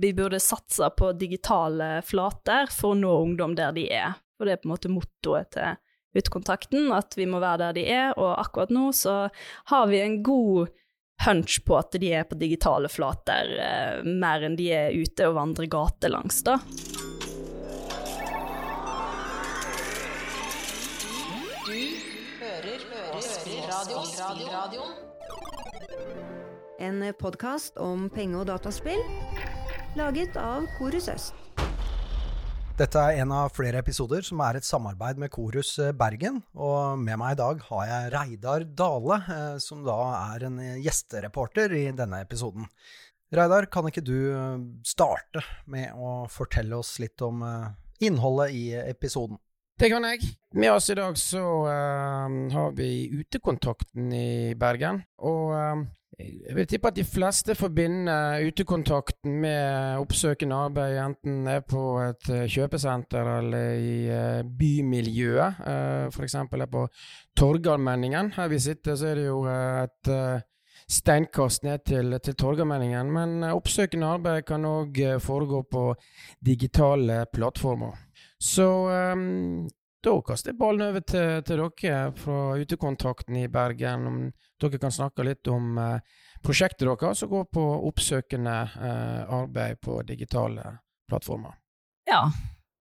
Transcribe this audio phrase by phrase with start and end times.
[0.00, 4.16] vi burde satse på digitale flater for å nå ungdom der de er.
[4.38, 5.78] For det er på en måte mottoet til
[6.10, 9.28] Utekontakten, at vi må være der de er, og akkurat nå så
[9.70, 10.72] har vi en god
[11.22, 15.36] hunch på at de er på digitale flater, eh, mer enn de er ute og
[15.36, 16.58] vandrer gatelangs, da.
[26.80, 28.98] En podkast om penge- og dataspill
[30.00, 31.36] laget av Korus Øst.
[32.80, 36.38] Dette er en av flere episoder som er et samarbeid med Korus eh, Bergen.
[36.56, 41.74] Og med meg i dag har jeg Reidar Dale, eh, som da er en gjestereporter
[41.76, 42.70] i denne episoden.
[43.36, 47.44] Reidar, kan ikke du eh, starte med å fortelle oss litt om
[48.00, 49.36] innholdet i episoden?
[49.80, 50.32] Det kan jeg.
[50.56, 54.98] Med oss i dag så uh, har vi Utekontakten i Bergen.
[55.24, 55.84] Og uh,
[56.20, 61.84] jeg vil tippe at de fleste forbinder utekontakten med oppsøkende arbeid, enten det er på
[62.04, 65.62] et kjøpesenter eller i uh, bymiljøet.
[65.64, 66.36] Uh, F.eks.
[66.36, 66.86] her på
[67.36, 68.32] Torgallmenningen.
[68.36, 70.12] Her vi sitter, så er det jo et
[70.90, 73.12] steinkast ned til, til Torgallmenningen.
[73.14, 75.84] Men oppsøkende arbeid kan òg foregå på
[76.44, 77.96] digitale plattformer.
[78.40, 78.66] Så
[80.04, 84.06] da kaster jeg ballen over til, til, dere fra Utekontakten i Bergen.
[84.08, 84.20] Om
[84.62, 85.98] dere kan snakke litt om uh,
[86.44, 90.64] prosjektet deres som går på oppsøkende uh, arbeid på digitale
[91.10, 91.58] plattformer.
[92.08, 92.24] Ja.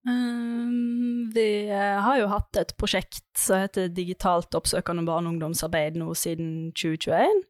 [0.07, 5.99] Um, vi uh, har jo hatt et prosjekt som heter Digitalt oppsøkende barne- og ungdomsarbeid
[5.99, 7.43] nå siden 2021.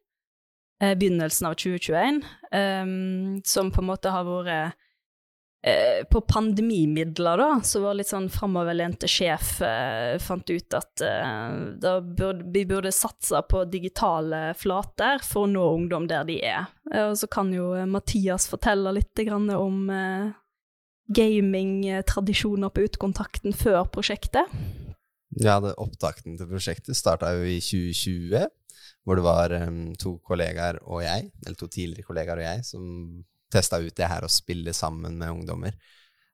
[0.80, 2.22] begynnelsen av 2021.
[2.50, 4.78] Um, som på en måte har vært
[5.62, 11.98] Eh, på pandemimidler, da, så var litt sånn framoverlente sjef eh, fant ut at eh,
[12.00, 16.70] burde, vi burde satse på digitale flater for å nå ungdom der de er.
[16.88, 19.84] Eh, og så kan jo Mathias fortelle litt om
[21.10, 24.48] gamingtradisjoner på Utekontakten før prosjektet.
[25.36, 28.48] Ja, det, opptakten til prosjektet starta jo i 2020,
[29.04, 32.86] hvor det var um, to kollegaer og jeg, eller to tidligere kollegaer og jeg, som
[33.52, 35.76] testa ut det her å spille sammen med ungdommer.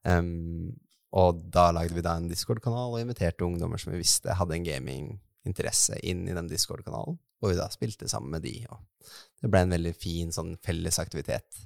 [0.07, 0.75] Um,
[1.17, 4.67] og da lagde vi da en Discord-kanal og inviterte ungdommer som vi visste hadde en
[4.67, 7.17] gaminginteresse, inn i den Discord-kanalen.
[7.43, 8.55] Og vi da spilte sammen med de.
[8.73, 9.11] Og
[9.43, 11.63] det ble en veldig fin sånn felles aktivitet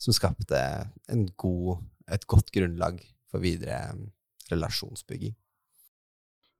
[0.00, 0.60] som skapte
[1.40, 3.96] god, et godt grunnlag for videre
[4.50, 5.34] relasjonsbygging.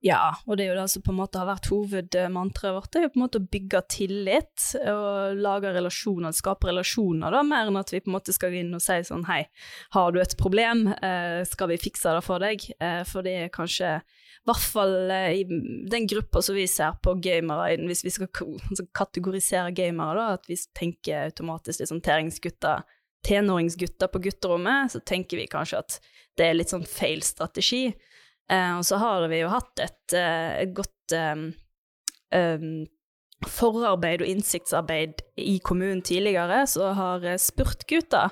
[0.07, 2.99] Ja, og det er jo det som på en måte har vært hovedmantraet vårt, det
[2.99, 7.67] er jo på en måte å bygge tillit og lage relasjoner, skape relasjoner, da, mer
[7.67, 9.41] enn at vi på en måte skal gå inn og si sånn hei,
[9.97, 12.63] har du et problem, eh, skal vi fikse det for deg?
[12.79, 16.95] Eh, for det er kanskje i hvert fall eh, i den gruppa som vi ser
[17.03, 22.05] på gamere, hvis vi skal altså kategorisere gamere, da, at vi tenker automatisk litt sånn
[22.05, 22.85] teringsgutter,
[23.27, 25.99] tenåringsgutter på gutterommet, så tenker vi kanskje at
[26.37, 27.89] det er litt sånn feil strategi.
[28.51, 31.49] Uh, og så har vi jo hatt et, et godt um,
[32.31, 32.85] um,
[33.47, 38.29] forarbeid og innsiktsarbeid i kommunen tidligere, så har spurt gutta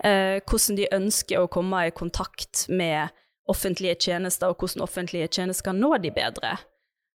[0.00, 3.10] hvordan de ønsker å komme i kontakt med
[3.52, 6.54] offentlige tjenester, og hvordan offentlige tjenester kan nå de bedre.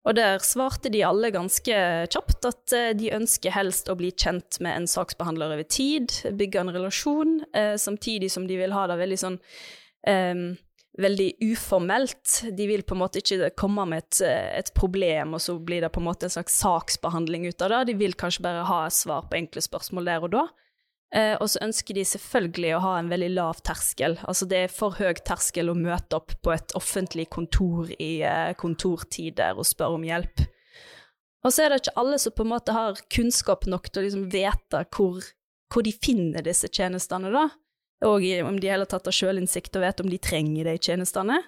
[0.08, 4.78] Og der svarte de alle ganske kjapt at de ønsker helst å bli kjent med
[4.78, 6.08] en saksbehandler over tid,
[6.40, 7.36] bygge en relasjon,
[7.76, 9.36] samtidig som de vil ha det veldig sånn
[10.08, 10.46] um,
[10.98, 12.42] veldig uformelt.
[12.56, 14.22] De vil på en måte ikke komme med et,
[14.60, 17.84] et, problem, og så blir det på en måte en slags saksbehandling ut av det.
[17.92, 20.44] De vil kanskje bare ha svar på enkle spørsmål der og da.
[21.14, 24.14] Eh, og så ønsker de selvfølgelig å ha en veldig lav terskel.
[24.30, 28.52] Altså det er for høy terskel å møte opp på et offentlig kontor i eh,
[28.58, 30.46] kontortider og spørre om hjelp.
[31.40, 34.06] Og så er det ikke alle som på en måte har kunnskap nok til å
[34.06, 35.24] liksom vite hvor,
[35.72, 37.48] hvor de finner disse tjenestene, da
[38.06, 41.40] og om de heller tatt har sjølinnsikt og vet om de trenger det i tjenestene.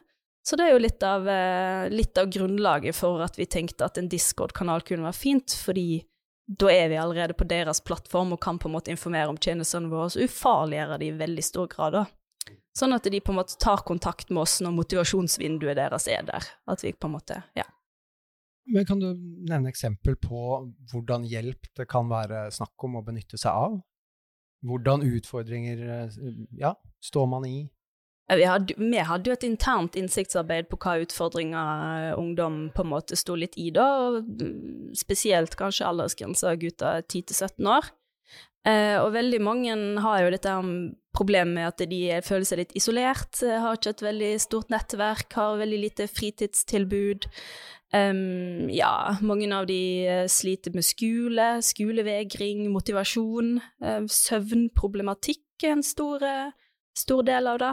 [0.42, 3.98] Så det er jo litt av, eh, litt av grunnlaget for at vi tenkte at
[3.98, 6.02] en Discord-kanal kunne være fint, fordi
[6.50, 9.88] da er vi allerede på deres plattform og kan på en måte informere om tjenestene
[9.88, 11.92] våre, og ufarliggjøre de i veldig stor grad.
[11.92, 12.06] da.
[12.76, 16.42] Sånn at de på en måte tar kontakt med oss når motivasjonsvinduet deres er der.
[16.66, 17.68] At vi på en måte, ja.
[18.66, 23.38] Men Kan du nevne eksempel på hvordan hjelp det kan være snakk om å benytte
[23.38, 23.80] seg av?
[24.62, 26.18] Hvordan utfordringer eh,
[26.58, 27.56] ja, står man i?
[28.32, 32.92] Vi hadde, vi hadde, jo et internt innsiktsarbeid på hva utfordringer eh, ungdom på en
[32.92, 33.86] måte sto litt i da,
[34.22, 37.90] mm, spesielt kanskje aldersgrensa gutter 10-17 år.
[38.62, 39.74] Eh, og veldig mange
[40.04, 40.54] har jo dette
[41.12, 45.34] problemet med at de føler seg litt isolert, eh, har ikke et veldig stort nettverk,
[45.34, 47.26] har veldig lite fritidstilbud.
[47.92, 53.58] Um, ja, mange av de uh, sliter med skole, skolevegring, motivasjon.
[53.84, 56.24] Uh, søvnproblematikk er en stor
[56.96, 57.72] stor del av det.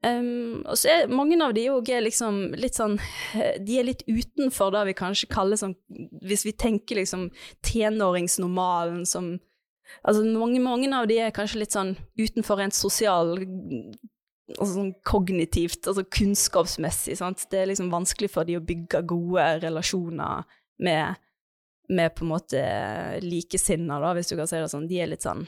[0.00, 2.94] Um, og så er mange av de òg liksom litt sånn
[3.66, 5.74] De er litt utenfor det vi kanskje kaller sånn
[6.24, 7.26] Hvis vi tenker liksom
[7.68, 9.34] tenåringsnormalen som
[10.00, 13.34] Altså mange, mange av de er kanskje litt sånn utenfor rent sosial
[14.56, 17.46] altså sånn kognitivt, altså kunnskapsmessig, sant.
[17.52, 20.46] Det er liksom vanskelig for de å bygge gode relasjoner
[20.84, 21.20] med,
[21.92, 22.64] med på en måte
[23.24, 24.88] likesinna, da, hvis du kan si det sånn.
[24.90, 25.46] De er litt sånn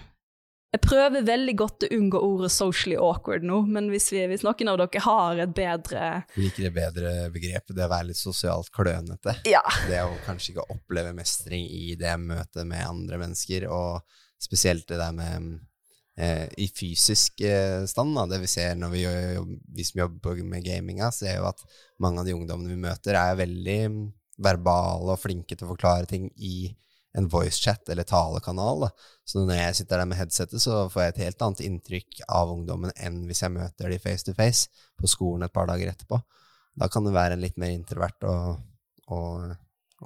[0.73, 4.71] jeg prøver veldig godt å unngå ordet 'socially awkward' nå, men hvis, vi, hvis noen
[4.73, 8.73] av dere har et bedre Jeg liker det bedre begrepet, det å være litt sosialt
[8.73, 9.35] klønete.
[9.45, 9.61] Ja.
[9.85, 14.01] Det å kanskje ikke oppleve mestring i det møtet med andre mennesker, og
[14.41, 15.61] spesielt det der med eh,
[16.13, 20.67] i fysisk eh, stand, da, det vi ser når vi, jobb, vi som jobber med
[20.67, 21.63] gaminga, ser jo at
[22.03, 23.79] mange av de ungdommene vi møter, er veldig
[24.43, 26.73] verbale og flinke til å forklare ting i
[27.17, 28.87] en voicechat eller talekanal.
[28.87, 28.91] Da.
[29.25, 32.53] Så når jeg sitter der med headsetet, så får jeg et helt annet inntrykk av
[32.55, 36.21] ungdommen enn hvis jeg møter de face to face på skolen et par dager etterpå.
[36.81, 38.63] Da kan det være en litt mer introvert og,
[39.13, 39.53] og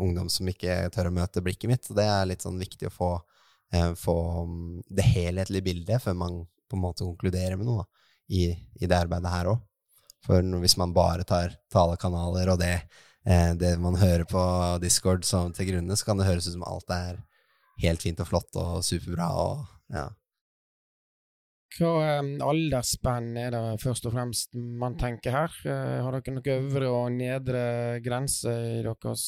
[0.03, 1.87] ungdom som ikke tør å møte blikket mitt.
[1.87, 3.36] Så det er litt sånn viktig å få, eh,
[3.99, 4.17] få
[4.89, 6.37] det helhetlige bildet før man
[6.71, 7.89] på en måte konkluderer med noe da,
[8.29, 9.63] i, i, det arbeidet her òg.
[10.27, 12.75] For hvis man bare tar talekanaler og det
[13.27, 14.43] eh, det man hører på
[14.83, 17.21] Discord som til grunne, så kan det høres ut som alt er
[17.83, 20.09] helt fint og flott og superbra og ja.
[21.77, 25.57] Hva um, aldersspenn er det først og fremst man tenker her?
[25.67, 27.65] Har dere noen øvre og nedre
[28.03, 29.27] grense i deres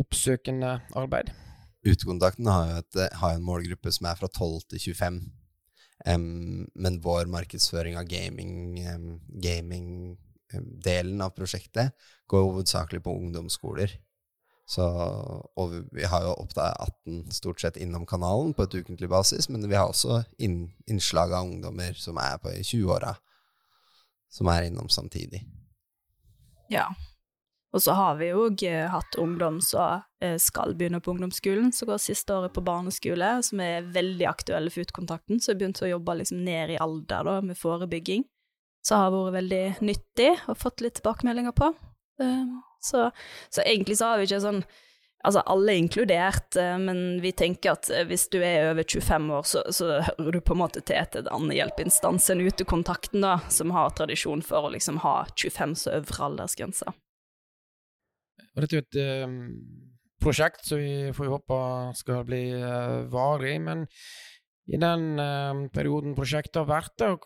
[0.00, 1.34] oppsøkende arbeid?
[1.84, 5.18] Utekontakten har jo et, har en målgruppe som er fra 12 til 25.
[6.04, 8.54] Um, men vår markedsføring av gaming,
[8.88, 9.10] um,
[9.40, 9.88] gaming
[10.60, 11.94] delen av prosjektet
[12.30, 13.94] går hovedsakelig på ungdomsskoler.
[14.66, 14.84] Så,
[15.60, 19.66] og vi har jo opptil 18 stort sett innom kanalen på et ukentlig basis, men
[19.68, 23.12] vi har også inn, innslag av ungdommer som er på 20-åra,
[24.32, 25.42] som er innom samtidig.
[26.72, 26.88] Ja.
[27.74, 31.90] Og så har vi jo eh, hatt ungdom som eh, skal begynne på ungdomsskolen, som
[31.90, 35.90] går siste året på barneskole, som er veldig aktuelle for utkontakten, så jeg begynte å
[35.96, 38.22] jobbe liksom ned i alder da, med forebygging
[38.86, 41.72] Så har vært veldig nyttig og fått litt tilbakemeldinger på.
[42.22, 43.08] Ehm, så,
[43.50, 44.64] så, egentlig så har vi ikke sånn
[45.24, 49.30] Altså, alle er inkludert, eh, men vi tenker at eh, hvis du er over 25
[49.32, 53.38] år, så, så hører du på en måte til et annen hjelpeinstans enn Utekontakten, da,
[53.48, 56.92] som har tradisjon for å liksom ha 25 som øvre aldersgrense.
[58.54, 59.38] Dette er jo et um,
[60.22, 61.58] prosjekt som vi får håpe
[61.98, 63.82] skal bli uh, varig, men
[64.70, 67.18] i den uh, perioden prosjektet har vært der,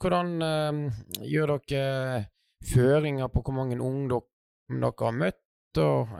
[0.00, 0.32] hvordan
[1.22, 2.24] gjør dere
[2.66, 4.08] føringer på hvor mange unge
[4.72, 5.42] dere har møtt,
[5.78, 6.16] og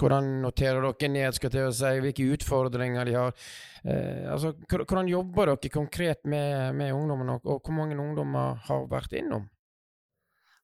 [0.00, 3.36] hvordan noterer dere ned skal til å si, hvilke utfordringer de har?
[4.32, 9.12] altså, hvordan jobber dere konkret med, med ungdommen, og, og hvor mange ungdommer har vært
[9.20, 9.44] innom?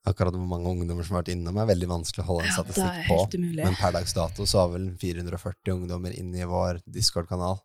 [0.08, 3.08] Akkurat hvor mange ungdommer som har vært innom, er veldig vanskelig å holde en statistikk
[3.10, 3.18] på.
[3.36, 3.64] Umulig.
[3.66, 7.60] Men per dags dato så har vel 440 ungdommer inne i vår Discord-kanal.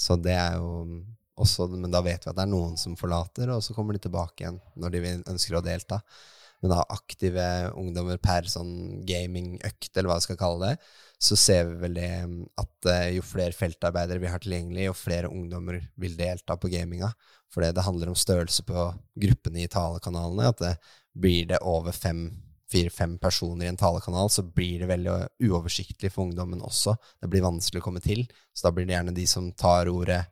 [0.00, 3.50] Så det er jo også Men da vet vi at det er noen som forlater,
[3.50, 5.00] og så kommer de tilbake igjen når de
[5.32, 5.98] ønsker å delta.
[6.62, 7.46] Men da aktive
[7.76, 10.86] ungdommer per sånn gamingøkt, eller hva vi skal kalle det,
[11.20, 12.10] så ser vi vel det
[12.62, 17.10] at eh, jo flere feltarbeidere vi har tilgjengelig, jo flere ungdommer vil delta på gaminga.
[17.52, 18.86] For det handler om størrelse på
[19.26, 20.48] gruppene i talekanalene.
[20.54, 20.72] At det
[21.14, 22.26] blir det over fem
[22.74, 25.12] fire-fem personer i en talekanal, så blir det veldig
[25.46, 26.96] uoversiktlig for ungdommen også.
[27.22, 28.24] Det blir vanskelig å komme til.
[28.54, 30.24] Så da blir det gjerne de som tar ordet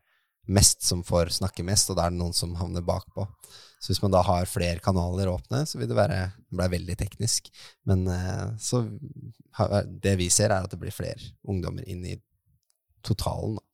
[0.50, 3.28] mest, som får snakke mest, og da er det noen som havner bakpå.
[3.82, 6.96] Så hvis man da har flere kanaler åpne, så vil det være Det ble veldig
[6.98, 7.50] teknisk.
[7.86, 8.84] Men eh, så
[10.02, 12.18] Det vi ser, er at det blir flere ungdommer inn i
[13.02, 13.68] totalen, da.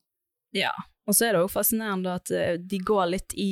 [0.57, 0.71] Ja,
[1.09, 3.49] og så er det òg fascinerende at eh, de går, litt i,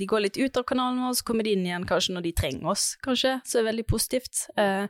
[0.00, 2.34] de går litt ut av kanalen vår, så kommer de inn igjen kanskje når de
[2.40, 4.46] trenger oss, kanskje, så er det veldig positivt.
[4.56, 4.88] Eh,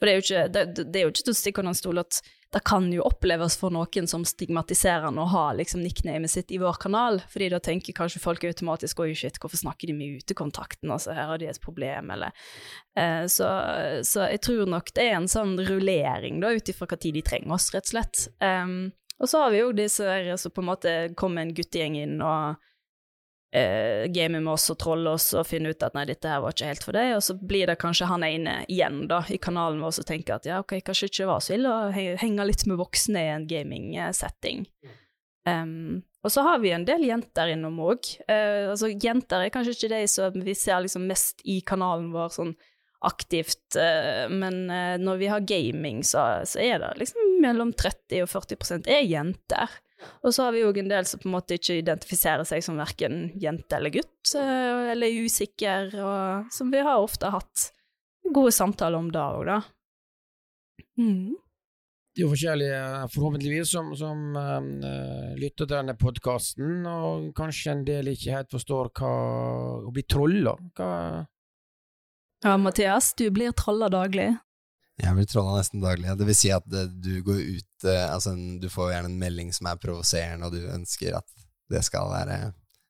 [0.00, 1.78] for det er jo ikke, det, det er jo ikke til å stikke under en
[1.78, 6.50] stol at det kan jo oppleves for noen som stigmatiserende å ha liksom nicknamet sitt
[6.50, 10.24] i vår kanal, fordi da tenker kanskje folk automatisk oi shit, hvorfor snakker de med
[10.24, 12.34] utekontakten, altså her har de et problem, eller
[12.98, 13.50] eh, så,
[14.02, 17.54] så, jeg tror nok det er en sånn rullering da, ut ifra tid de trenger
[17.54, 18.24] oss, rett og slett.
[18.42, 21.98] Um, og så har vi jo disse der som på en måte kommer en guttegjeng
[22.00, 22.60] inn og
[23.52, 26.54] eh, gamer med oss og troller oss og finner ut at nei, dette her var
[26.54, 29.82] ikke helt for deg, og så blir det kanskje han ene igjen da, i kanalen
[29.84, 32.80] vår og tenker at ja, ok, kanskje ikke var så ille å henge litt med
[32.80, 34.64] voksne i en gaming-setting.
[35.48, 38.08] Um, og så har vi en del jenter innom òg.
[38.26, 42.10] Uh, eh, altså, jenter er kanskje ikke de som vi ser liksom mest i kanalen
[42.12, 42.52] vår sånn
[43.06, 48.24] aktivt, uh, men uh, når vi har gaming, så, så, er det liksom mellom 30
[48.26, 49.78] og 40% er jenter.
[50.24, 52.78] Og så har vi jo en del som på en måte ikke identifiserer seg som
[52.80, 57.66] verken jente eller gutt, eh, eller er usikker, og som vi har ofte hatt
[58.32, 59.58] gode samtaler om da òg, da.
[61.00, 61.36] Mm.
[62.10, 62.78] Det er jo forskjellige,
[63.14, 68.90] forhåpentligvis, som, som uh, lytter til denne podkasten, og kanskje en del ikke helt forstår
[68.98, 69.12] hva
[69.86, 70.56] å bli trolla.
[70.76, 70.90] Hva
[72.44, 74.30] Ja, Mathias, du blir trolla daglig.
[75.00, 76.12] Jeg blir trolla nesten daglig.
[76.16, 79.68] Det vil si at du går ut eh, altså, Du får gjerne en melding som
[79.70, 82.38] er provoserende, og du ønsker at det skal være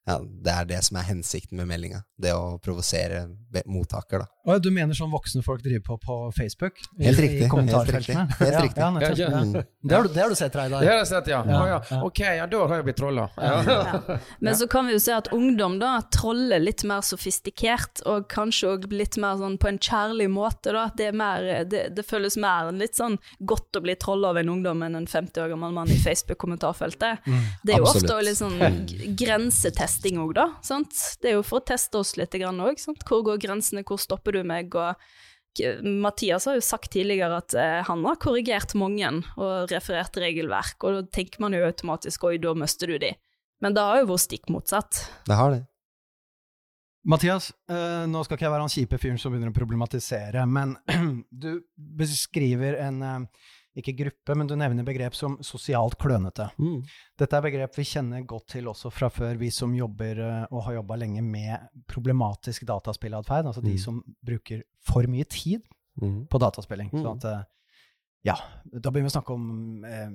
[0.09, 2.02] ja, Det er det som er hensikten med meldinga.
[2.21, 3.26] Det å provosere
[3.66, 4.26] mottaker, da.
[4.50, 6.78] Å, du mener sånn voksne folk driver på på Facebook?
[6.99, 8.25] I- Helt I riktig, kommentarfeltene?
[8.38, 8.80] helt riktig, helt riktig.
[8.80, 9.42] Ja, Ja, ja.
[9.45, 9.52] Mm.
[9.83, 10.80] Det, har du, det har du sett, Reidar?
[10.80, 11.42] Det har jeg sett, ja.
[11.47, 11.76] Ja, ja.
[11.90, 11.99] ja.
[12.04, 13.28] Ok, ja, da har jeg blitt trolla.
[13.37, 13.62] Ja.
[13.71, 14.16] Ja.
[14.40, 18.73] Men så kan vi jo se at ungdom da troller litt mer sofistikert, og kanskje
[18.75, 20.87] òg litt mer sånn på en kjærlig måte, da.
[20.97, 24.49] Det, er mer, det, det føles mer litt sånn godt å bli trolla av en
[24.57, 27.25] ungdom enn en 50 år gammel mann i Facebook-kommentarfeltet.
[27.62, 28.11] Det er jo Absolutt.
[28.11, 29.14] ofte litt sånn g-
[29.90, 30.47] grensetesting òg, da.
[30.62, 30.94] Sant?
[31.20, 32.78] Det er jo for å teste oss litt òg.
[33.06, 34.75] Hvor går grensene, hvor stopper du meg?
[34.75, 34.94] og
[35.82, 40.94] Mathias har jo sagt tidligere at eh, han har korrigert mange og referert regelverk, og
[40.94, 43.11] da tenker man jo automatisk oi, da mister du de.
[43.61, 45.02] Men det har jo vært stikk motsatt.
[45.26, 45.64] Det har det.
[47.02, 50.76] Mathias, eh, nå skal ikke jeg være han kjipe fyren som begynner å problematisere, men
[51.42, 56.48] du beskriver en eh, ikke gruppe, men du nevner begrep som sosialt klønete.
[56.58, 56.80] Mm.
[57.18, 60.64] Dette er begrep vi kjenner godt til også fra før, vi som jobber eh, og
[60.66, 63.78] har jobba lenge med problematisk dataspillatferd, altså de Mm.
[63.78, 65.62] som bruker for mye tid
[66.00, 66.26] Mm.
[66.28, 66.90] på dataspilling.
[66.92, 67.02] Mm.
[67.02, 67.44] Sånn at eh,
[68.24, 68.34] ja,
[68.72, 70.08] da begynner vi å snakke om eh,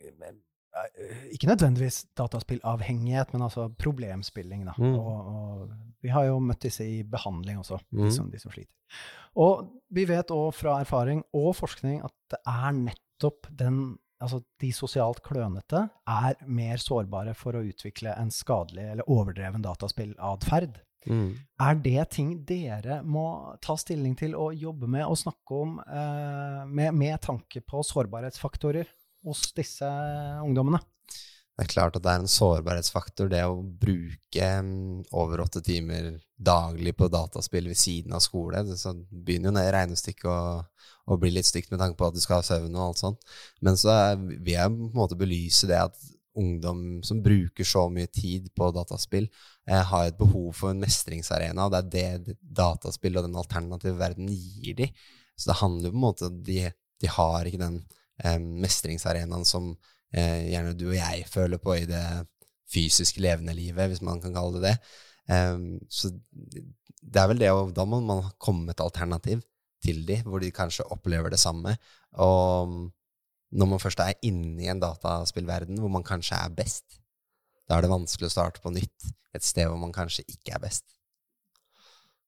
[0.00, 4.64] eh, ikke nødvendigvis dataspillavhengighet, men altså problemspilling.
[4.66, 4.74] Da.
[4.78, 4.94] Mm.
[4.98, 5.70] Og, og
[6.02, 8.04] vi har jo møtt disse i behandling også, Mm.
[8.04, 8.72] de, som, de som sliter.
[9.40, 14.68] Og vi vet òg fra erfaring og forskning at det er nettopp den Altså de
[14.70, 20.76] sosialt klønete er mer sårbare for å utvikle en skadelig eller overdreven dataspillatferd.
[21.10, 21.32] Mm.
[21.58, 26.62] Er det ting dere må ta stilling til og jobbe med og snakke om eh,
[26.70, 28.86] med, med tanke på sårbarhetsfaktorer
[29.26, 29.90] hos disse
[30.46, 30.78] ungdommene?
[31.52, 36.14] Det er klart at det er en sårbarhetsfaktor, det å bruke mm, over åtte timer
[36.40, 38.62] daglig på dataspill ved siden av skole.
[38.72, 42.40] Så begynner jo det regnestykket og, bli litt stygt med tanke på at du skal
[42.40, 43.28] ha søvn og alt sånt.
[43.60, 46.08] Men så vil jeg på en måte belyse det at
[46.40, 49.28] ungdom som bruker så mye tid på dataspill,
[49.68, 53.98] eh, har et behov for en mestringsarena, og det er det dataspill og den alternative
[53.98, 54.88] verden gir de.
[55.36, 57.82] Så det handler jo på en måte om de, de har ikke den
[58.24, 59.74] eh, mestringsarenaen som
[60.12, 62.04] eh, gjerne du og jeg føler på i det
[62.72, 64.76] fysisk levende livet, hvis man kan kalle det det.
[65.32, 66.10] Em, så
[67.02, 69.42] det er vel det, og da må man komme med et alternativ
[69.82, 71.74] til de, hvor de kanskje opplever det samme.
[72.22, 72.78] Og
[73.52, 77.00] når man først er inne i en dataspillverden hvor man kanskje er best,
[77.68, 80.62] da er det vanskelig å starte på nytt et sted hvor man kanskje ikke er
[80.62, 80.86] best.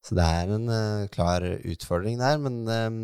[0.05, 2.99] Så det er en uh, klar utfordring der, men em,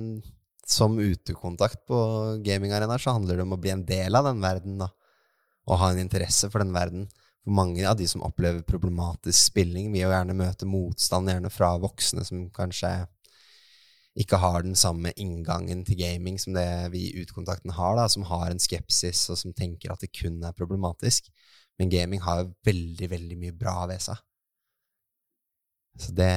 [0.69, 1.99] som utekontakt på
[2.45, 4.90] gamingarenaer så handler det om å bli en del av den verden, da.
[5.69, 7.07] Og ha en interesse for den verden.
[7.45, 11.73] For mange av de som opplever problematisk spilling, vil jo gjerne møte motstand, gjerne fra
[11.81, 12.93] voksne som kanskje
[14.21, 18.26] ikke har den samme inngangen til gaming som det vi i utekontakten har, da, som
[18.29, 21.31] har en skepsis, og som tenker at det kun er problematisk.
[21.79, 24.19] Men gaming har jo veldig, veldig mye bra ved seg.
[26.00, 26.33] Så det,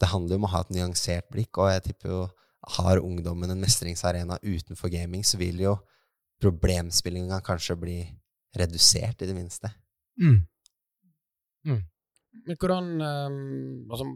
[0.00, 2.20] det handler jo om å ha et nyansert blikk, og jeg tipper jo
[2.66, 5.76] har ungdommen en mestringsarena utenfor gaming, så vil jo
[6.42, 7.98] problemspillinga kanskje bli
[8.56, 9.70] redusert, i det minste.
[12.46, 14.06] Men hvordan um, Altså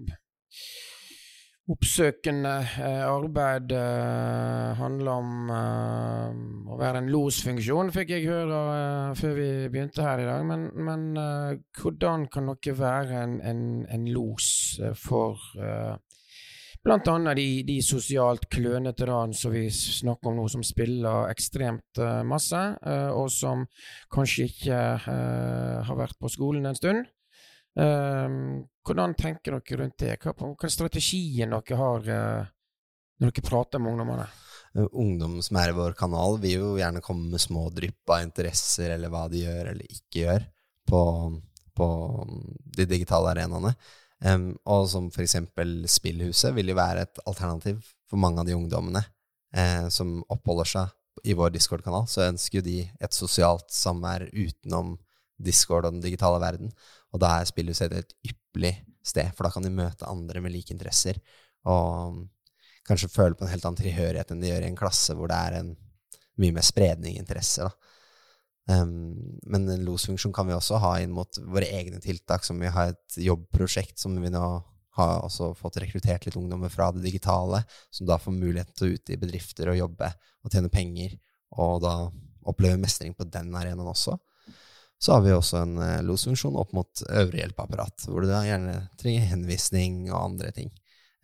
[1.71, 8.63] Oppsøkende uh, arbeid uh, handler om uh, å være en losfunksjon, fikk jeg høre
[9.15, 10.43] før vi begynte her i dag.
[10.49, 11.05] Men, men
[11.79, 14.49] hvordan kan dere være en, en, en los
[14.99, 15.39] for
[16.85, 19.07] blant annet de, de sosialt klønete
[19.37, 23.67] som vi snakker om nå, som spiller ekstremt uh, masse, uh, og som
[24.13, 27.09] kanskje ikke uh, har vært på skolen en stund?
[27.71, 30.17] Hvordan tenker dere rundt det?
[30.21, 34.27] Hva, hva er strategien dere har når dere prater med ungdommene?
[34.91, 38.91] Ungdom som er i vår kanal, vil jo gjerne komme med små drypp av interesser,
[38.97, 40.45] eller hva de gjør eller ikke gjør,
[40.91, 41.01] på,
[41.79, 41.89] på
[42.77, 43.73] de digitale arenaene.
[44.25, 47.79] Em, og som for eksempel Spillhuset vil jo være et alternativ
[48.11, 49.01] for mange av de ungdommene
[49.57, 52.09] eh, som oppholder seg i vår Discord-kanal.
[52.09, 54.97] Så ønsker jo de et sosialt samvær utenom
[55.41, 56.73] Discord og den digitale verden.
[57.15, 58.75] Og da er Spillhuset et ypperlig
[59.07, 61.21] sted, for da kan de møte andre med like interesser.
[61.69, 62.21] Og
[62.89, 65.39] kanskje føle på en helt annen tilhørighet enn de gjør i en klasse hvor det
[65.39, 65.73] er en
[66.41, 67.69] mye mer spredning i interesser.
[67.69, 67.90] Da.
[68.69, 72.71] Um, men en losfunksjon kan vi også ha inn mot våre egne tiltak, som vi
[72.71, 74.45] har et jobbprosjekt som vi nå
[74.99, 78.97] har også fått rekruttert litt ungdommer fra det digitale, som da får muligheten til å
[78.99, 80.11] ut i bedrifter og jobbe
[80.45, 81.17] og tjene penger,
[81.57, 81.95] og da
[82.51, 84.17] oppleve mestring på den arenaen også.
[85.01, 88.77] Så har vi også en uh, losfunksjon opp mot øvrig hjelpeapparat, hvor du da gjerne
[89.01, 90.69] trenger henvisning og andre ting.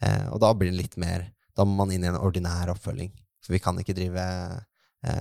[0.04, 1.22] Eh, og da blir det litt mer
[1.56, 3.14] Da må man inn i en ordinær oppfølging.
[3.40, 4.24] For vi kan ikke drive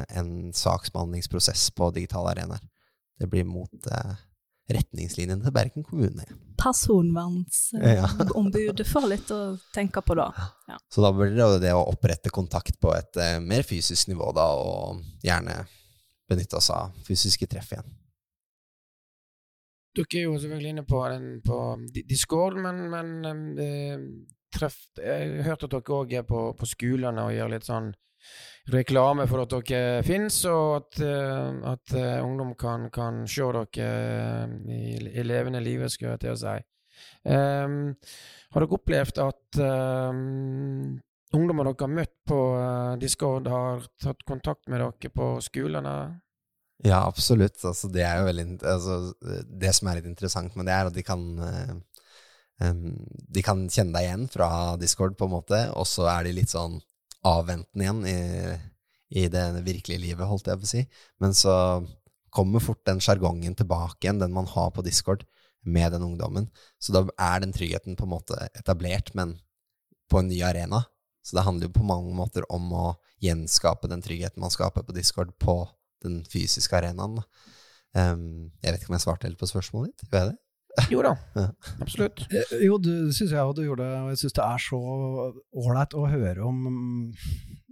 [0.09, 2.63] en saksbehandlingsprosess på digitale arenaer.
[3.19, 3.87] Det blir mot
[4.71, 6.25] retningslinjene til Bergen kommune.
[6.59, 8.85] Personvernombudet ja.
[8.89, 10.33] får litt å tenke på da.
[10.67, 10.77] Ja.
[10.91, 13.15] Så da blir det det å opprette kontakt på et
[13.45, 15.55] mer fysisk nivå, da, og gjerne
[16.29, 17.93] benytte oss av fysiske treff igjen.
[19.95, 21.57] Dere er jo selvfølgelig inne på, den, på
[22.09, 23.99] Discord, men, men eh,
[24.55, 27.93] treff, jeg hørte at dere òg er på, på, skolene og gjør litt sånn
[28.73, 33.45] reklame for at dere finnes, og at, uh, at uh, ungdom kan, kan, se
[33.75, 33.89] dere
[34.45, 36.55] uh, i, i, levende livet, skulle jeg til å si.
[37.27, 37.79] Um,
[38.55, 40.95] har dere opplevd at um,
[41.35, 42.39] ungdommer dere har møtt på
[43.01, 45.95] Discord, har tatt kontakt med dere på skolene?
[46.85, 47.61] Ja, absolutt.
[47.63, 49.13] Altså, det veldig altså,
[49.47, 52.89] Det som er litt interessant med det, er at de kan um,
[53.31, 56.51] De kan kjenne deg igjen fra Discord, på en måte, og så er de litt
[56.51, 56.79] sånn
[57.25, 58.17] avventende igjen i,
[59.21, 60.83] i det virkelige livet, holdt jeg på å si.
[61.23, 61.55] Men så
[62.35, 65.23] kommer fort den sjargongen tilbake igjen, den man har på Discord,
[65.65, 66.49] med den ungdommen.
[66.77, 69.37] Så da er den tryggheten på en måte etablert, men
[70.11, 70.83] på en ny arena.
[71.25, 72.85] Så det handler jo på mange måter om å
[73.23, 75.63] gjenskape den tryggheten man skaper på Discord, på
[76.05, 77.23] den fysiske arenaen.
[77.95, 80.09] Um, jeg vet ikke om jeg svarte helt på spørsmålet ditt?
[80.11, 80.39] Gjør jeg det?
[80.91, 81.47] Jo da, ja.
[81.81, 82.25] absolutt.
[82.29, 84.79] Eh, jo, det syns jeg du gjorde, og jeg syns det er så
[85.63, 87.13] ålreit å høre om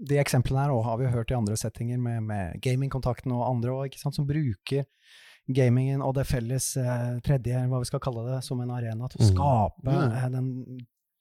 [0.03, 3.75] De eksemplene her og har vi hørt i andre settinger, med, med gamingkontakten og andre
[3.86, 4.88] også, som bruker
[5.53, 9.19] gamingen og det felles eh, tredje, hva vi skal kalle det, som en arena til
[9.19, 9.33] å mm.
[9.33, 10.15] skape mm.
[10.19, 10.53] eh, den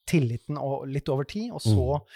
[0.07, 2.07] tilliten og, litt over tid, og så mm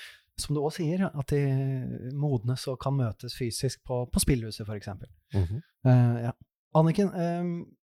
[0.41, 4.89] som du òg sier, at de modnes og kan møtes fysisk på, på spillhuset, f.eks.
[5.35, 5.63] Mm -hmm.
[5.89, 6.33] uh, ja.
[6.75, 7.76] Anniken, um,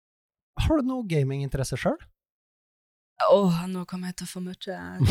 [0.61, 1.97] har du noe gaminginteresse sjøl?
[3.31, 4.57] Åh, oh, nå kommer jeg til å få mye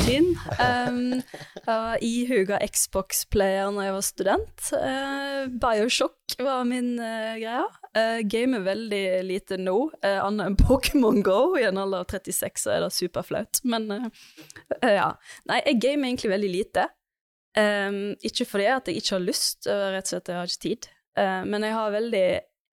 [0.03, 0.33] tynn.
[0.59, 4.65] Um, jeg var ihuga Xbox-player når jeg var student.
[4.75, 7.63] Uh, Bioshock var min uh, greie.
[7.97, 11.55] Uh, gamer veldig lite nå, uh, annet enn Pokémon Go.
[11.61, 13.63] I en alder av 36 så er det superflaut.
[13.65, 13.89] Men
[14.83, 15.13] ja.
[15.49, 16.89] Nei, jeg gamer egentlig veldig lite.
[17.57, 20.93] Um, ikke fordi at jeg ikke har lyst, rett og slett jeg har ikke tid,
[21.45, 22.27] men jeg har veldig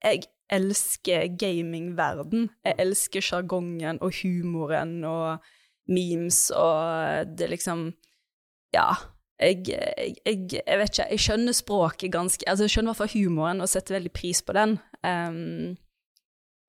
[0.08, 2.50] Jeg elsker gamingverden.
[2.66, 5.46] Jeg elsker sjargongen og humoren og
[5.90, 7.92] memes og det liksom
[8.76, 8.94] Ja.
[9.40, 13.02] Jeg, jeg, jeg, jeg, vet ikke, jeg skjønner språket ganske Altså, jeg skjønner i hvert
[13.06, 14.76] fall humoren og setter veldig pris på den.
[15.00, 15.78] Um,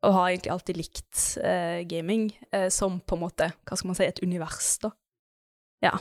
[0.06, 3.98] og har egentlig alltid likt uh, gaming uh, som på en måte, hva skal man
[3.98, 4.94] si, et univers, da.
[5.82, 5.98] Ja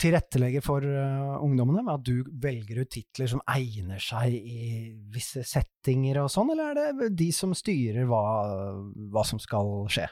[0.00, 5.42] tilrettelegge for uh, ungdommene, med at du velger ut titler som egner seg i visse
[5.46, 8.22] settinger og sånn, eller er det de som styrer hva,
[9.12, 10.08] hva som skal skje?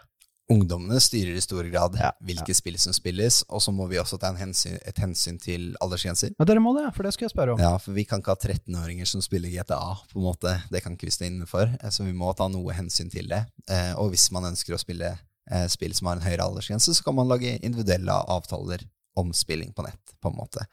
[0.49, 2.55] Ungdommene styrer i stor grad ja, hvilke ja.
[2.55, 6.37] spill som spilles, og så må vi også ta hensyn, et hensyn til aldersgrenser.
[6.39, 7.63] Ja, dere må det, for det skal jeg spørre om.
[7.63, 9.81] Ja, for vi kan ikke ha 13-åringer som spiller GTA,
[10.13, 10.55] på en måte.
[10.71, 13.43] Det kan ikke vi stå inne for, så vi må ta noe hensyn til det.
[13.67, 15.17] Eh, og hvis man ønsker å spille
[15.51, 18.85] eh, spill som har en høyere aldersgrense, så kan man lage individuelle avtaler
[19.17, 20.67] om spilling på nett, på en måte.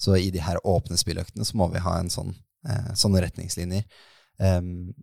[0.00, 2.32] Så i de her åpne spilløktene så må vi ha en sånn,
[2.68, 3.84] eh, sånne retningslinjer.
[4.38, 4.94] Um,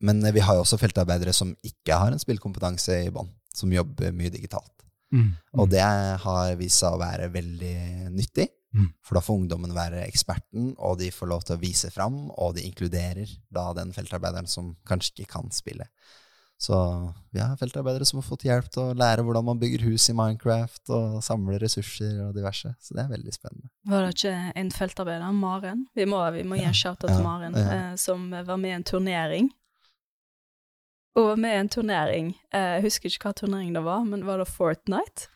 [0.00, 4.14] men vi har jo også feltarbeidere som ikke har en spillkompetanse i bånn, som jobber
[4.16, 4.72] mye digitalt.
[5.12, 5.26] Mm.
[5.26, 5.34] Mm.
[5.58, 7.74] Og det har vist seg å være veldig
[8.14, 8.46] nyttig,
[8.76, 8.88] mm.
[9.04, 12.54] for da får ungdommen være eksperten, og de får lov til å vise fram, og
[12.56, 15.90] de inkluderer da den feltarbeideren som kanskje ikke kan spille.
[16.60, 16.76] Så
[17.32, 20.14] vi har feltarbeidere som har fått hjelp til å lære hvordan man bygger hus i
[20.18, 22.74] Minecraft, og samler ressurser og diverse.
[22.84, 23.70] Så det er veldig spennende.
[23.88, 25.86] Var det ikke en feltarbeider, Maren?
[25.96, 27.70] Vi må, vi må gi en shout-out til Maren, ja.
[27.78, 29.48] Eh, som var med i en turnering.
[31.16, 32.28] Hun var med i en turnering.
[32.52, 35.30] Eh, Jeg husker ikke hva turnering det var, men var det Fortnite?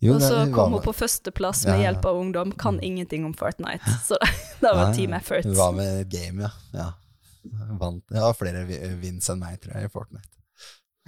[0.00, 1.90] Jo, og så det- kom hun på førsteplass med Ja, ja.
[1.92, 2.52] hjelp av ungdom.
[2.56, 3.84] Kan ingenting om Fortnite.
[4.08, 5.44] Så det var Ja, team effort.
[5.44, 6.50] Hun var med i game, ja.
[6.72, 6.92] ja.
[7.78, 8.04] Vant.
[8.10, 8.64] ja, flere
[9.00, 10.39] wins enn meg, tror jeg, i Fortnite.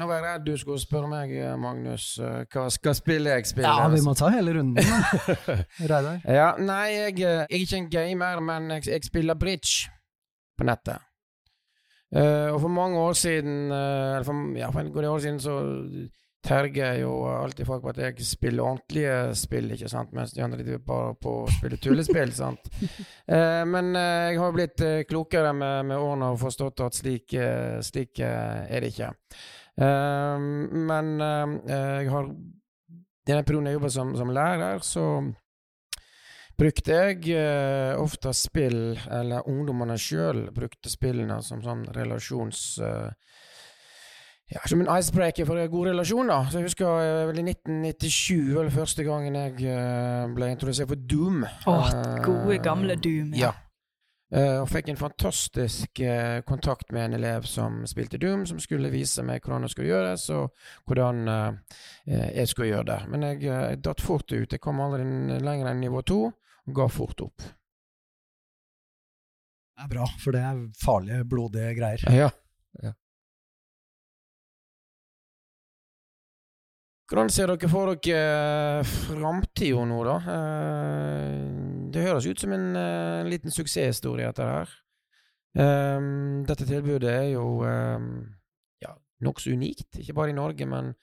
[0.02, 3.46] Nå var jeg redd du skulle spørre meg, eh, Magnus, eh, hva skal spille jeg
[3.46, 3.70] spiller?
[3.70, 5.36] Ja, vi må ta hele runden, da.
[5.92, 6.16] Reidar.
[6.26, 9.92] Ja, nei, jeg, eh, jeg er ikke en gamer, men jeg, jeg spiller bridge
[10.58, 11.06] på nettet.
[12.12, 15.38] Uh, og for mange år siden, uh, eller for, ja, for en god år siden,
[15.40, 15.54] så
[16.42, 20.58] terger jo alltid folk på at jeg spiller ordentlige spill, ikke sant, mens de andre
[20.66, 22.68] driver bare på å spille tullespill, sant.
[23.30, 27.38] Uh, men jeg har blitt klokere med, med årene og forstått at slik,
[27.86, 29.14] slik er det ikke.
[29.80, 30.48] Eh,
[30.90, 32.32] men eh, jeg har
[33.28, 35.06] denne perioden jeg jobba som, som lærer, så
[36.58, 42.64] brukte jeg uh, ofte spill, eller ungdommene sjøl brukte spillene som sånn relasjons...
[42.82, 43.10] Uh,
[44.52, 46.50] ja, som en icebreaker for gode relasjoner.
[46.52, 49.78] Så jeg husker uh, vel i 1997 var første gangen jeg
[50.36, 51.46] ble introdusert for Doom.
[51.46, 53.48] Åh, oh, gode gamle Doom, Ja.
[53.48, 53.71] ja.
[54.32, 58.88] Eh, og fikk en fantastisk eh, kontakt med en elev som spilte Doom, som skulle
[58.92, 60.54] vise meg hvordan det skulle gjøres, og
[60.88, 63.00] hvordan eh, jeg skulle gjøre det.
[63.12, 64.54] Men jeg, jeg datt fort ut.
[64.54, 65.04] Jeg kom aldri
[65.36, 67.44] lenger enn nivå to, og ga fort opp.
[69.72, 72.08] Det er bra, for det er farlige, blodige greier.
[72.16, 72.30] Ja.
[77.12, 80.16] Hvordan ser dere for dere framtida nå, da?
[81.92, 84.68] Eh, Det høres ut som en en liten suksesshistorie, dette her.
[85.54, 88.06] Um, Dette tilbudet er jo um,
[88.80, 90.94] ja, nokså unikt, ikke bare i Norge, men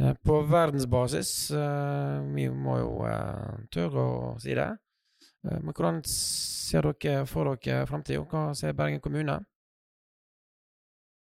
[0.00, 1.50] uh, på verdensbasis.
[1.52, 4.70] Uh, Vi må jo uh, tørre å si det.
[5.44, 8.24] Eh, Men hvordan ser dere for dere framtida?
[8.24, 9.44] Hva ser Bergen kommune?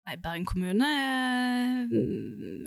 [0.06, 0.86] Nei, Bergen kommune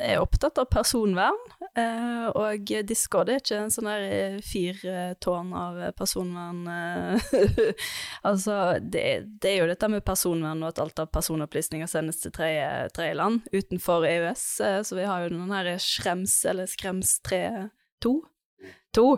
[0.03, 1.37] er, opptatt av personvern,
[1.79, 6.65] eh, og Discord er ikke en sånn der eh, fyrtårn av personvern.
[6.67, 7.71] eh.
[8.29, 9.05] altså, det,
[9.39, 13.47] det er jo dette med personvern og at alt av personopplysninger sendes til tredje- tredjeland
[13.55, 14.47] utenfor EØS,
[14.91, 17.45] så vi har jo den her Schrems, eller Skrems 3
[18.03, 18.17] 2.
[18.99, 19.09] 2.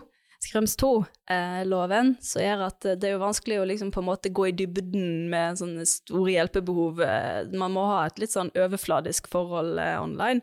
[0.41, 4.47] Skrems 2-loven, som gjør at det er jo vanskelig å liksom på en måte gå
[4.49, 7.03] i dybden med sånne store hjelpebehov.
[7.05, 10.41] Eh, Man må ha et litt sånn overfladisk forhold eh, online.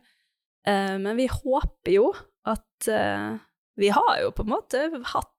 [0.69, 2.11] Eh, Men vi håper jo
[2.45, 3.39] at eh,
[3.77, 4.83] Vi har jo på en måte
[5.15, 5.33] hatt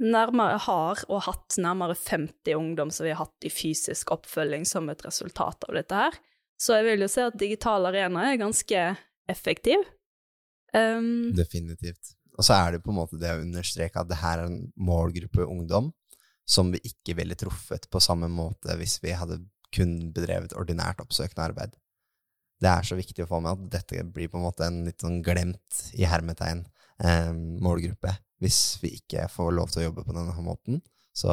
[0.00, 4.88] nærmere har og hatt nærmere 50 ungdom som vi har hatt i fysisk oppfølging som
[4.92, 6.18] et resultat av dette her.
[6.60, 8.82] Så jeg vil jo si at digital arena er ganske
[9.28, 9.84] effektiv.
[10.76, 12.15] Um, Definitivt.
[12.36, 14.66] Og så er det på en måte det å understreke at det her er en
[14.76, 15.92] målgruppe ungdom
[16.46, 19.40] som vi ikke ville truffet på samme måte hvis vi hadde
[19.74, 21.72] kun bedrevet ordinært oppsøkende arbeid.
[22.62, 25.02] Det er så viktig å få med at dette blir på en måte en litt
[25.02, 26.62] sånn glemt, i hermetegn,
[27.04, 30.80] eh, målgruppe hvis vi ikke får lov til å jobbe på denne måten.
[31.16, 31.32] Så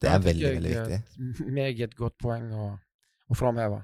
[0.00, 0.98] det er veldig, veldig viktig.
[0.98, 2.68] Et Meget godt poeng å,
[3.28, 3.82] å framheve.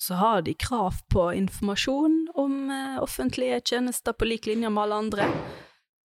[0.00, 5.02] så har de krav på informasjon om eh, offentlige tjenester på lik linje med alle
[5.06, 5.28] andre.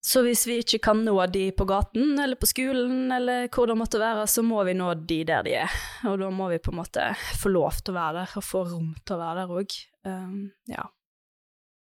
[0.06, 3.74] Så hvis vi ikke kan nå de på gaten eller på skolen eller hvor det
[3.74, 5.72] måtte være, så må vi nå de der de er.
[6.06, 7.08] Og da må vi på en måte
[7.40, 9.74] få lov til å være der, og få rom til å være der òg.
[10.06, 10.36] Um,
[10.70, 10.84] ja.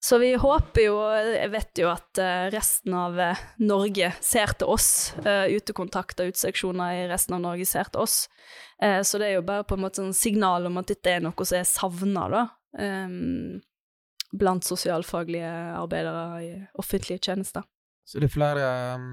[0.04, 0.98] Så vi håper jo,
[1.32, 4.90] jeg vet jo at eh, resten av eh, Norge ser til oss.
[5.24, 8.26] Uh, utekontakt og uteseksjoner i resten av Norge ser til oss.
[8.80, 11.44] Så det er jo bare på en måte sånn signal om at dette er noe
[11.44, 12.44] som er savna, da.
[12.80, 13.60] em,
[14.36, 17.64] blant sosialfaglige arbeidere i offentlige tjenester.
[18.06, 19.08] Så det er flere um,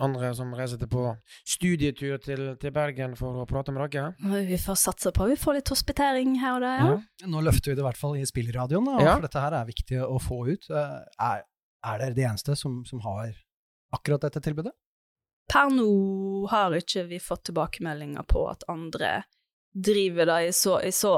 [0.00, 1.02] andre som reiser til på
[1.48, 4.14] studietur til, til Bergen for å prate med dere.
[4.48, 7.28] Vi får satse på vi får litt hospitering her og der, ja.
[7.28, 9.14] Nå løfter vi det i hvert fall i spillradioen, da, Ja.
[9.16, 10.70] for dette her er viktig å få ut.
[10.70, 11.44] Eh, Er,
[11.84, 13.32] er dere de eneste som, som har
[13.94, 14.72] akkurat dette tilbudet?
[15.48, 19.22] Per nå har ikke vi fått tilbakemeldinger på at andre
[19.72, 21.14] driver det i så, i så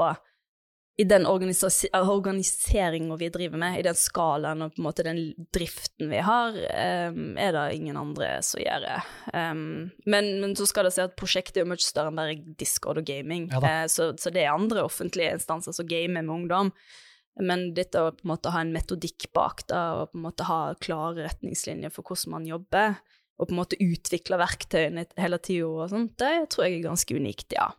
[1.01, 5.21] i den organiseringa vi driver med, i den skalaen og på en måte den
[5.53, 6.53] driften vi har,
[7.09, 8.99] um, er det ingen andre som gjør det.
[9.33, 12.37] Um, men, men så skal det si at prosjektet er jo mye større enn bare
[12.59, 13.63] Discord og gaming, Ja.
[13.65, 16.69] Eh, så, så det er andre offentlige instanser som gamer med ungdom.
[17.41, 20.49] Men dette å på en måte ha en metodikk bak det, og på en måte
[20.51, 22.99] ha klare retningslinjer for hvordan man jobber,
[23.41, 27.17] og på en måte utvikle verktøyene hele tida og sånt, det tror jeg er ganske
[27.17, 27.71] unikt, ja.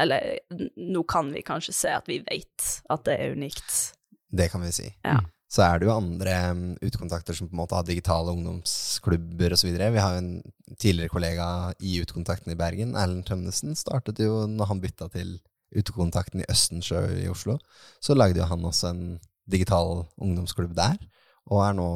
[0.00, 0.38] Eller
[0.76, 3.94] nå kan vi kanskje se at vi vet at det er unikt.
[4.34, 4.88] Det kan vi si.
[5.04, 5.20] Ja.
[5.54, 9.70] Så er det jo andre um, utekontakter som på en måte har digitale ungdomsklubber osv.
[9.70, 10.32] Vi har jo en
[10.80, 11.46] tidligere kollega
[11.78, 15.36] i Utekontakten i Bergen, Erlend Tønnesen, startet jo når han bytta til
[15.74, 17.60] utekontakten i Østensjø i Oslo,
[18.02, 19.04] så lagde jo han også en
[19.50, 20.98] digital ungdomsklubb der,
[21.46, 21.88] og er nå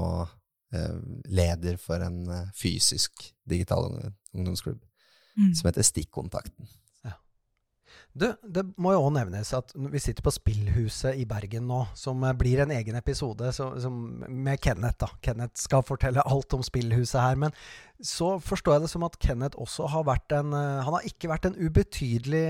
[0.77, 3.91] eh, leder for en eh, fysisk digital
[4.35, 4.85] ungdomsklubb
[5.39, 5.55] Mm.
[5.55, 6.67] som heter Stikkontakten.
[8.19, 12.25] Du, det må jo òg nevnes at vi sitter på Spillhuset i Bergen nå, som
[12.27, 13.95] eh, blir en egen episode så, som,
[14.27, 14.99] med Kenneth.
[15.05, 15.11] da.
[15.23, 17.39] Kenneth skal fortelle alt om Spillhuset her.
[17.39, 17.55] Men
[18.03, 21.31] så forstår jeg det som at Kenneth også har vært en eh, Han har ikke
[21.31, 22.47] vært en ubetydelig